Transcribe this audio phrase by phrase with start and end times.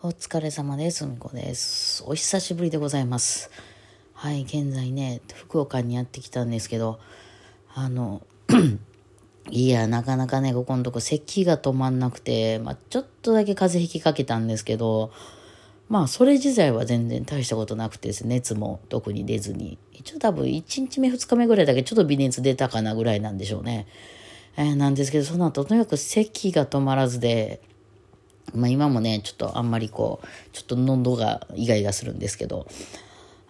[0.00, 1.04] お疲れ様です。
[1.06, 2.04] みこです。
[2.06, 3.50] お久しぶりでございます。
[4.14, 7.00] はい、現在ね、福岡にやってきたんですけど、
[7.74, 8.22] あの、
[9.50, 15.10] いや、なかなかね、ここのとこ咳が止まんなくて、まあ、ちょっとだけ風邪ひきかけたんですけど、
[15.88, 23.88] まあ、それ自体は全然大したことなくてですね、熱も特に出ずに、一応多分1日目2日目ぐらいだけちょっと微熱出たかなぐらいなんでしょうね。
[24.56, 27.60] えー、なんですけど、その後、とにかく咳が止まらずで、
[28.54, 32.66] まあ今もね、ちょっとあんまりこう、ちょっと喉がイガイガするんですけど、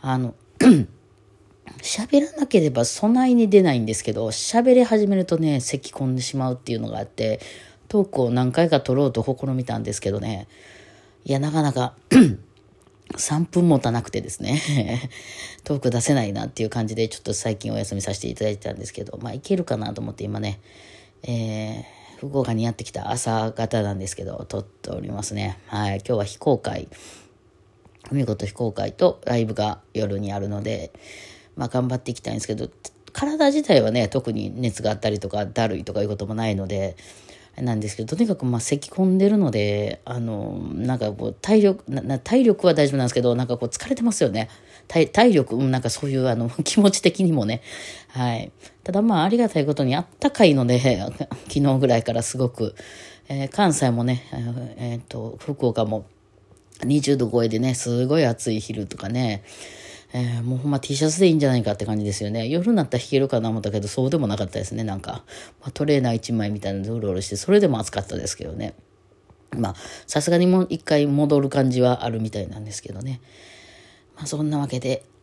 [0.00, 0.34] あの、
[1.82, 7.40] 喋らなければ備えに出ないんですけど、喋り始めるとね、咳き込んでしまうっていうのがあって、
[7.88, 10.46] トークを何回か撮ろうと試みたんですけどね、
[11.24, 11.94] いや、なかなか
[13.16, 15.10] 3分持たなくてですね
[15.64, 20.60] トーク出せないなっていう感じで、ちょっと最近お休みさせていただいてたんですけど、まあいけるかなと思って今ね、
[21.22, 25.56] えー、福岡にやってきた朝方なんですけど、撮っておりますね。
[25.68, 26.88] はい、今日は非公開、
[28.10, 30.90] 見事非公開とライブが夜にあるので、
[31.54, 32.68] まあ頑張っていきたいんですけど、
[33.12, 36.96] 体自体はね、特に熱があったりとか、だるいとかいうこともないので、
[37.56, 41.84] なんですけど、とにかくまあ咳込んでるので、あの、なんかこう体力、
[42.24, 44.48] 体力は大丈夫なんですけど、なんかこう疲れてますよね。
[44.88, 47.62] 体体力、なんかそういうあの 気持ち的にもね。
[48.08, 48.50] はい。
[48.82, 50.80] ただまあありがたいことにあったかいので、
[51.48, 52.74] 昨日ぐらいからすごく、
[53.28, 54.26] えー、関西もね、
[54.78, 56.06] えー、っと、福岡も
[56.80, 59.42] 20度超えでね、すごい暑い昼とかね、
[60.14, 62.48] えー、もうほんま T シャツでいいんじゃないかって感じですよね。
[62.48, 65.24] 夜になったら弾けるかな思ったけど、そうでもなかったですね、なんか。
[65.60, 68.74] まあ、トレーナー1枚みたいなのでうろうろして、それでも暑かったですけどね。
[69.56, 69.74] まあ、
[70.06, 73.20] さすがにもう一回戻る感じはあるみたいなんですけどね。
[74.18, 75.04] まあ、そんなわけで。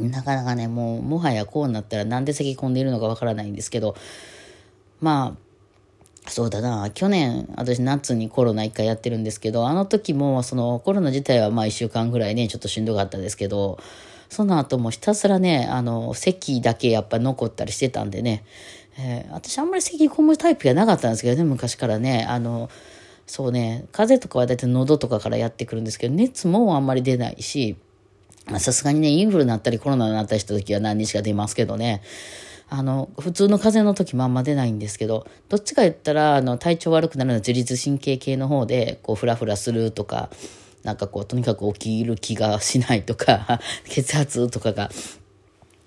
[0.00, 3.94] なかなかね、もう、もはやこうなったらなんで咳き込んでいるのかわからないんですけど、
[5.00, 13.78] まあ、そうだな、去年、私夏にコロナ一回やってるんですけど、あの時もそのコロナ自体はまあ一週間ぐらいね、ちょっとしんどかったですけど、
[14.28, 18.44] その後もひたすらね、あの、咳だけやっぱ残ったりしてたんでね、
[18.98, 22.70] えー、私あんまり咳込むタイプがなかったんですけどね、昔からね、あの、
[23.26, 27.76] そうね、風邪とかは大体喉とかからやってくるんですけど、熱もあんまり出ないし、
[28.58, 32.02] さすがにね、インフルになったりコロナになったりした時は何日か出ますけどね、
[32.68, 40.30] あの、普通の風邪の時もあんま出ないんですけど、どっちか言ったら、あの、体調悪くなるのは自律神経系の方で、こう、ふらふらするとか、
[40.82, 44.90] なんかこう、とにかく起きる気がしないとか、 血圧とかが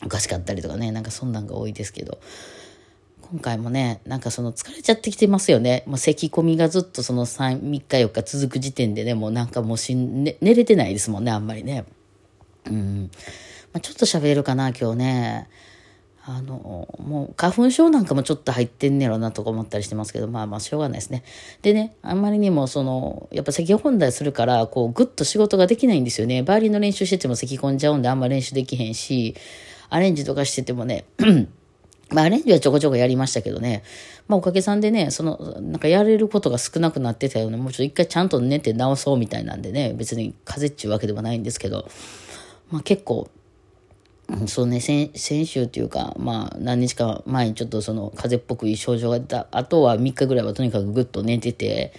[0.03, 2.19] おかしかったりとかね、なんかそんなんが多いですけど、
[3.31, 5.84] 今回もね、なんかその疲れちゃってきてますよね。
[5.88, 11.86] もう咳込みがずっとその3、3日4日続く時点でね、もうなんかもうしん、ね、寝れてないですもんね、あんまりね。
[12.68, 13.09] うん。
[13.74, 15.50] まあ、ちょっと喋れるかな、今日ね。
[16.28, 21.24] あの、もう花粉症なんかもちょっと入ってんねやろなとか思ったりしてますけど、まあまあしょうがないですね。
[21.62, 26.42] でね、あんまりにもその、やっぱ咳本題するから、こうぐっと仕事ができないんですよね。
[26.42, 29.36] バイオリンの練習してても咳込んじゃうんであんま練習できへんし、
[29.90, 31.06] アレンジとかしててもね、
[32.11, 33.83] まあアレンジはちょこちょこやりましたけどね、
[34.27, 41.88] まあおかげさんでね、その、なんかやれることが少なくなってたような、もうちょっと一回ちゃんと寝て直そうみたいなんでね、別に風邪っちゅうわけではないんですけど、
[42.71, 43.29] まあ結構、
[44.47, 51.94] そうね、先先週っていうか、まあ何日か前にちょっとその風邪っぽくいい症状が出た、あとは3日ぐらいはとにかくぐっと寝てて、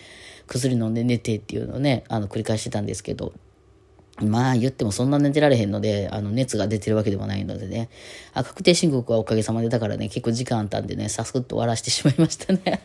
[0.46, 3.32] 薬飲んで寝てっていうのをね、あの繰り返してたんですけど、
[4.22, 7.90] まあ言ってもそんな寝てられへんので、あの熱が出てるわけでもないのでね、
[8.32, 12.80] あ確定申告はおかげさまでだからね、結構時間あったんでね、さすっと終わらしてしまいましたね。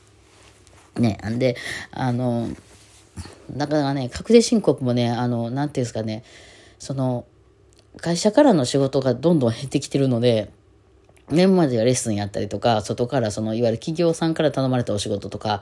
[0.98, 1.56] ね、んで、
[1.92, 2.48] あの、
[3.52, 6.24] だからね、確定申告もね、あの、なんていうんですかね、
[6.78, 7.26] その、
[7.98, 10.50] 会社からの仕事がどんどん減ってきてるので、
[11.30, 15.60] 年まではレッスンやったりとか、外からその、いわゆる企業さんから頼まれたお仕事とか、ま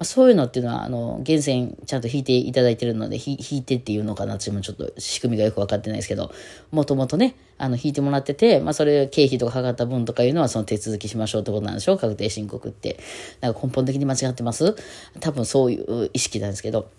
[0.00, 6.30] あ、そういうのっていうのは、あの、源泉ちゃんと引いていただいてるので、引いてっていうのかな、私もちょっと仕組みがよくわかってないですけど、
[6.70, 12.98] もともとね、あの、引いてもらってて、まあ、それ、経費とかかかった分とかいうのは、その手続きしましょうってことなんでしょう、確定申告って。
[13.40, 14.76] なんか根本的に間違ってます？
[15.20, 16.90] 多分そういう意識なんですけど、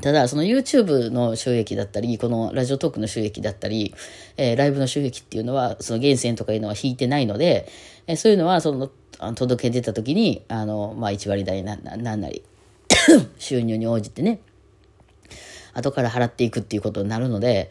[0.00, 3.94] ただ、その YouTube の収益だったり、このラジオトークの収益だったり、
[4.36, 7.68] えー、ライブの収益っていうのは、その源泉とかいうのは引いてないので、
[8.06, 8.90] えー、そういうのは、その、
[9.34, 12.42] 届け出た時に、あの、まあ、1割代な、なんなり、
[13.38, 14.40] 収入に応じてね、
[15.74, 17.70] 後から払っていくっていうことになるので、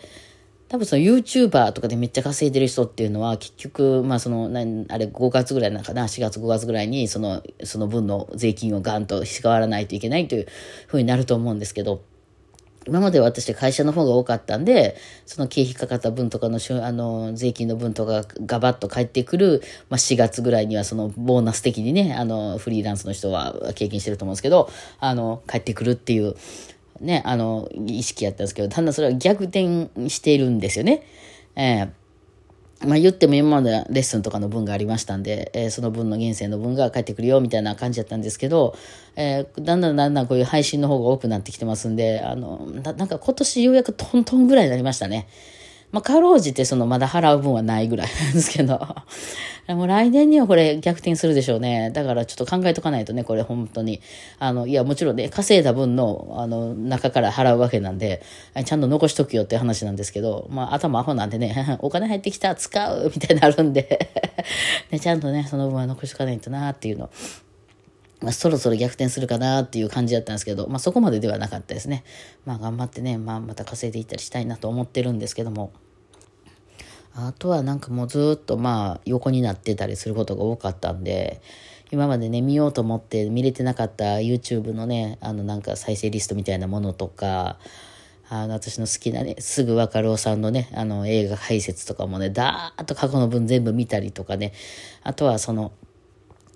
[0.71, 10.47] 多分その YouTuber とかでめっちゃ稼いでる人っていうのは結局、まあその、あれ5月ぐらいなんかな、4月5月ぐらいにその、その分の税金をガンと支払わないといけないという
[10.87, 12.01] ふうになると思うんですけど、
[12.87, 14.95] 今までは私会社の方が多かったんで、
[15.25, 24.69] その経費かかった分とかのあの税金の分とかガバッと返ってくる、まあ、4月ぐらいにはそのボーナス的にね、あのフリーランスの人は経験してると思うんですけど、
[24.99, 26.35] あの返ってくるっていう、
[26.99, 31.03] ね、あの意識やったんですけど、だんだんそれは逆転しているんですよね。
[31.55, 32.00] えー
[32.85, 38.75] まあ言っても今までレッスンとかの分がありましたんで、えー、その分の源泉の分が返ってくるよみたいな感じだったんですけど、
[39.15, 45.27] えー、だんだんだんだんこういう配信の方が多くなってきてますんで、あの、なんか今年ようやくトントンぐらいになりましたね。
[45.91, 48.79] まあ、かろうじてそのまだ払う分はないぐらいなんですけど、
[49.67, 51.91] もう来年にはこれ逆転するでしょうね。
[51.91, 54.01] だからちょっと考えとかないとね、これ本当に。
[54.39, 58.21] あの、いや、もちろんね、稼いだ分の、あの、中から払うわけなんで、
[58.65, 64.09] ちゃんと残しとくよって話なんですけど、まあ、頭アホなんでね、 お金入ってきた、使うみたいになるんで
[64.91, 67.09] ね、ちゃんとね、その分は残しとかないとなっていうの。
[68.21, 72.03] まあ、そろそろ逆転するかなっていう感じだったんですけど、まあ、そこまでではなかったですね。
[72.45, 75.71] まあ、頑張ってね、まあ、また稼いでいったりしたいなと思ってるんですけども。
[77.13, 81.41] あとはなんかもうずっとまあ横になってたりすることが多かったんで、
[81.91, 87.57] 今までね、見ようと思って見れてなかった YouTube のね、あのなんか再生リストみたいなものとか、
[88.29, 94.53] あの私の好きなね、すぐわかるおさんのね、あの映画解説とかもね、だーっと過去の分全部見たりとかね、
[95.03, 95.73] あとはその、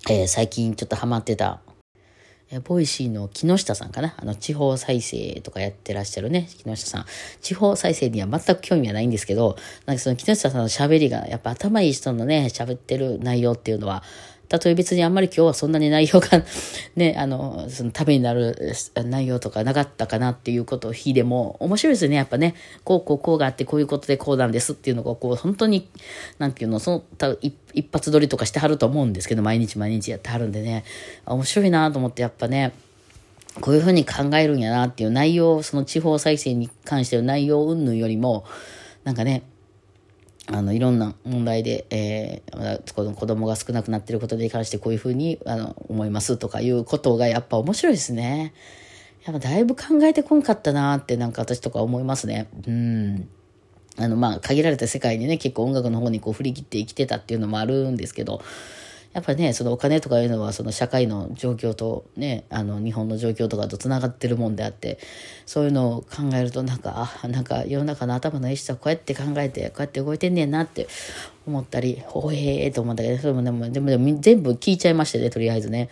[0.08, 1.62] えー、最近ちょっとハマってた、
[2.52, 4.14] え Voicy の木下さんかな？
[4.18, 7.06] あの、地方再生とかやってらっしゃるね、木下さん。
[7.42, 9.58] 地方再生には全く興味はないんですけど、
[9.88, 14.04] なんかその木下さんの喋りが、やっぱ頭いい人のね、喋ってる内容っていうのは、
[14.48, 16.44] たとえ別にあんまり今日はそんなに内容が
[16.96, 22.56] ね、あの、そのためになる内容とかなかったかなっていうことを日でも面白いですよね、やっぱね。
[22.84, 25.88] こうこうこうがあってこういうことでこうなんですっていうのがこう本当に、
[26.40, 30.86] なんていうの、そのた一一発撮りとかしてはると思うんですけど、毎日毎日やってはるんでね、
[31.26, 32.72] 面白いなと思ってやっぱね、
[33.62, 38.46] こういうふうに考えるんやなっていう内容、その地方再生に関しての内容云々よりも、
[39.04, 39.44] なんかね、
[40.48, 48.54] あの、いろんな問題で、えー、子供が少なくなってることに関してこういうふうに、あの、思いますとかいうことがやっぱ面白いですね。
[49.26, 52.48] やっぱだいぶ考えてこんかったなってなんか私とか思いますね。
[52.68, 53.28] うん。
[53.98, 58.42] あの、まあ、限られた世界にね、結構音楽の方にこう振り切って生きてたっていうのもあるんですけど、
[59.16, 65.00] やっぱりね、そのお金とかいうのはその社会の状況とね、あの日本の状況とかと繋がってるもんであって、
[65.46, 70.90] そういうのを考えるとなんか、あ、なんか世の中の頭のいい人はこうやって考えて、こうやって動いてんねんなって
[71.48, 75.88] 思ったり、ほへえと思ったけど、それもでも、でもでも全部聞いちゃいましたね、とりあえずね。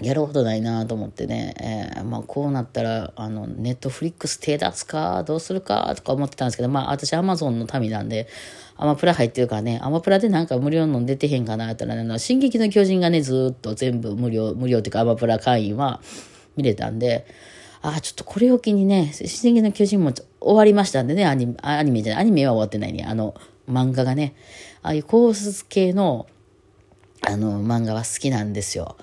[0.00, 1.54] やることないなと思ってね、
[1.96, 5.92] えー、まあこうなったら、あの、ネットフリックス手出すか、どうするか？
[5.96, 8.28] とか思ってたんですけど、まあ私アマゾンの民なんで、
[8.76, 16.02] アマプラ入ってるからね、アマプラでなんか無料の出てへんかなったらね、進撃の巨人がね、ずっと全部無料、無料っていうかアマプラ会員は
[16.56, 17.26] 見れたんで、
[17.80, 23.34] ああ、ちょっとこれを機にね、進撃の巨人も終わりましたんでね、アニメ、アニメじゃない、アニメは終わってないね、あの、
[23.66, 24.34] 漫画がね、
[24.82, 26.26] ああいう考察系の、
[27.22, 28.96] あの、漫画は好きなんですよ。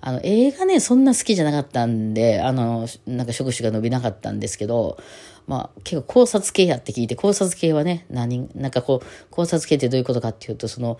[0.00, 4.98] あの、映画ね、そんな好きじゃなかったんで、あの、なんか触手が伸びなかったんですけど、
[5.46, 10.98] まあ、結構考察系やって聞いて、考察系はね、何、なんかこう、考察系ってどういうことかっていうと、その、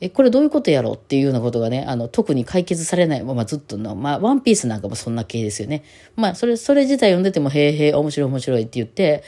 [0.00, 5.82] え、これどういうことやろうっていうようなことがね、あの、特に解決されないままずっとの、まあ、ワンピースなんかもそんな系ですよね。
[6.14, 9.24] まあ、それ、それ自体読んでても、へえへえ、面白い面白いって言って、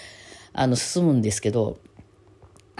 [0.52, 1.78] あの、進むんですけど、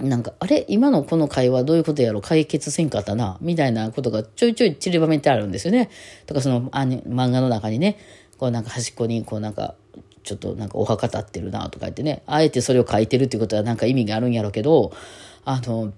[0.01, 0.65] なんか、あれ？
[0.69, 2.21] 今のこの会話どういうことやろ？
[2.21, 3.39] 解決せんかったな？
[3.41, 5.91] みたいなことがちょいちょい散りばめてあるんですよね。
[6.27, 7.99] とかそのアニ漫画の中にね、
[8.39, 9.75] こうなんか端っこにこうなんか、
[10.23, 14.93] ちょっとなんかお墓立ってるなとか言ってね、あえてそれを書いてるってことはなんか意味があるんやろうけど、
[15.45, 15.93] あの、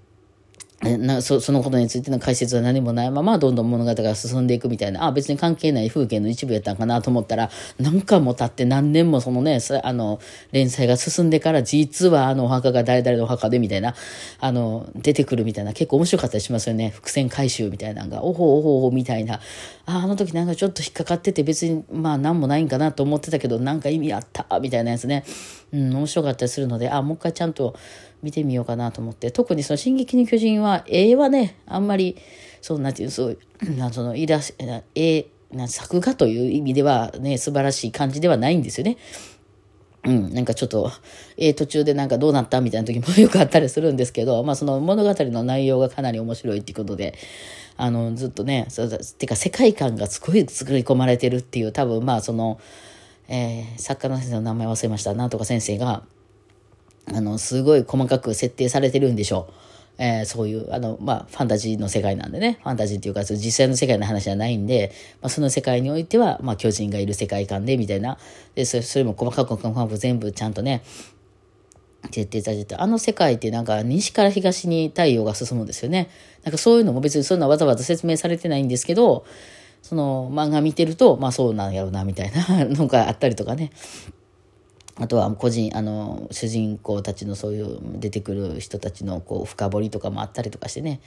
[0.81, 5.05] なそのことについての解説は何もないままどんどん物語が進んでいくみたいな。
[5.05, 10.19] あ別に関係ない風景の一部やったんかなと思ったら何回も経って何年もそのねあの
[10.51, 13.93] 連載が進んでから実はあのお墓が誰々のお墓でみたいな
[14.39, 16.89] あの出てくるみたいな結構面白かったりしますよね。
[16.89, 18.23] 伏線回収みたいなのが。
[18.23, 19.35] おほおほおほみたいな。
[19.85, 25.23] ああの時なんかちょっと引っかかってて別にまあ何もないんかなと思ってたけどなんか意味あったみたいなやつね。
[25.73, 27.75] うん面白かったりするのであもう一回ちゃんと
[28.23, 32.17] 見てみようかなと思って、特にその進撃の巨人は、絵はね、あんまり、
[32.61, 33.37] そうなていう、そう、
[33.77, 34.55] なその、イラス、
[34.95, 38.97] 絵、な作画という意味ではね、素晴らしい感じではないんですよね。
[40.03, 40.91] うん、なんかちょっと、
[41.37, 47.13] えー、途中でなんかどうなったみたいな時もよくあったりするんですけど、まあその物語の内容がかなり面白いっていうことで、
[47.77, 52.59] あの、ずっとね、そうてか世界観がすごい作り込まれてるっていう、多分まあその、
[53.27, 55.13] えー、作家の先生の名前忘れました。
[55.13, 56.03] なんとか先生が、
[57.07, 59.53] あの、すごい細かく設定されてるんでしょう。
[59.97, 64.91] えー、そういう、あの、まあ、ファンタジーの世界なんでね、ファンタジーっていうか、実際の世界の話じゃないんで、
[65.21, 68.17] まあ、その世界においては、まあ、巨人がいる世界観で、みたいな、
[68.55, 70.81] で、それそれも細かく細かく全部ちゃんとね、
[72.09, 76.09] 徹底されてあの世界ってなんか西から東に太陽が進むんですよね。
[76.43, 79.25] なんかそういうのも別にそんなわざわざ説明されてないんですけど、
[79.81, 83.71] その漫画見てると、まあそうなんやろうな、みたいなのがあったりとかね。
[85.01, 91.01] あとは個人、あの、主人公たちのそういう出てくる人たちのこう深掘りとかもあったりとかしてね。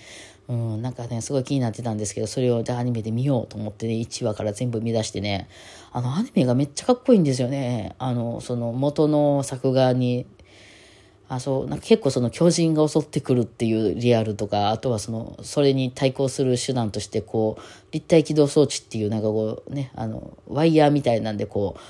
[0.48, 5.48] うん、なんかね、すごい気になってたんですけど、それをじゃあアニメで見ようと思ってね、1話から全部見出してね、
[5.92, 7.94] あのアニメがめっちゃかっこいいんですよね。
[7.98, 10.26] あの、その元の作画に
[11.28, 21.80] あそうなんか結構その巨人が襲ってくるっていうリアルとかあとはそのそれに対抗する手段としてこう立体起動装置っていうなんかこうねあのワイヤーみたいなんでこう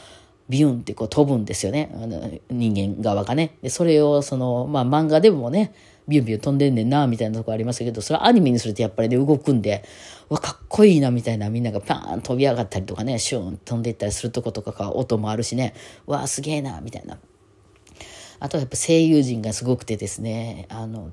[0.49, 1.91] ビューンってこう飛ぶんですよね。
[1.95, 3.57] あの人間側がね。
[3.63, 5.73] でそれをそのまあ漫画でもね
[6.07, 9.85] ビュンビュン飛んでんねんなみたいなとこありますけどそれはアニメにするとやっぱりね動くんで
[10.29, 15.75] わかっこいいなみたいなみんながパーン飛び上がったりとかねシューン飛んでいったりするとことかが音もあるしね。
[16.07, 17.19] わすげえなみたいな。
[18.41, 21.13] あとはやっぱ声優陣がすごくてですね、あの、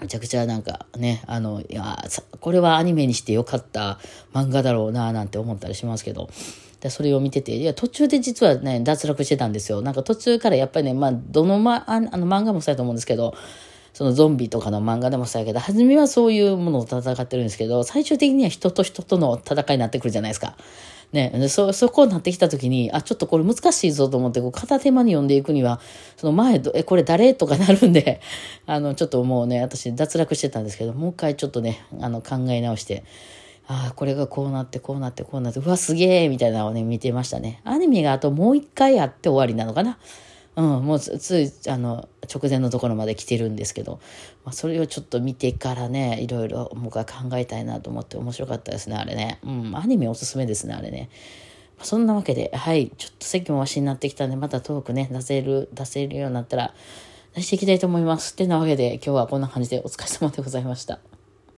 [0.00, 1.96] めちゃくちゃなんかね、あの、いや、
[2.40, 3.98] これはアニメにしてよかった
[4.34, 6.28] 漫画だろうな、なんて思ったりしますけど、
[6.80, 9.80] でそれを見てて、いや、途中で実はね、脱落してたんですよ。
[9.80, 13.34] なんか途中からやっぱりね、まあ、どのま、あの漫画もそうやと思うんですけど、
[13.94, 20.54] そのゾンビとかの漫画でもそうやけど、初めはそういうものを戦ってるんですけど、最終的には人と人との戦いになってくるじゃないですか。
[21.12, 25.80] ね、そ、そこになってきた時に、あ、ちょっとこれ難しいぞと思って、こう、片手間に読んでいくには、
[26.16, 28.20] その前、え、これ誰とかなるんで、
[28.66, 33.04] あの、ちょっともうね、私脱落してたんですけど、もう一回ちょっとね、あの、考え直して、
[33.68, 37.60] ああ、これがこうなって、こうなって、こうなって、うわ、すげえみたいなのをね、見てましたね。
[37.64, 39.98] アニメがあともう一回あって終わりなのかな。
[40.56, 44.00] うん、もうつい、あの、直前のところまで来てるんですけど、
[44.44, 49.38] まあ、それをちょっと見てからね、いろいろ僕は考えたいなと思って面白かったですね、あれね。
[49.44, 51.10] うん、アニメおすすめですね、あれね。
[51.76, 56.74] まあ、そんなわけで、はい、ちょっと席もわしになってきたんで、またトークね、出せる、出せるようになったら、
[57.34, 58.32] 出していきたいと思います。
[58.32, 61.15] ってなわけで、今日はこんな感じでお疲れ様でございました。